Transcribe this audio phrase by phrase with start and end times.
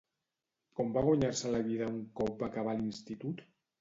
[0.79, 3.45] Com va guanyar-se la vida un cop va acabar l'institut?